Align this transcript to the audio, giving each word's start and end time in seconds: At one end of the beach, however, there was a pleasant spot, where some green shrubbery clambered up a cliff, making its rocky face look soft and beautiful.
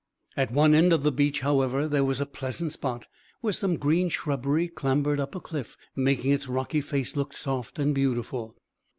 At 0.35 0.49
one 0.49 0.73
end 0.73 0.93
of 0.93 1.03
the 1.03 1.11
beach, 1.11 1.41
however, 1.41 1.87
there 1.87 2.03
was 2.03 2.19
a 2.19 2.25
pleasant 2.25 2.71
spot, 2.73 3.05
where 3.41 3.53
some 3.53 3.77
green 3.77 4.09
shrubbery 4.09 4.67
clambered 4.67 5.19
up 5.19 5.35
a 5.35 5.39
cliff, 5.39 5.77
making 5.95 6.31
its 6.31 6.47
rocky 6.47 6.81
face 6.81 7.15
look 7.15 7.33
soft 7.33 7.77
and 7.77 7.93
beautiful. 7.93 8.57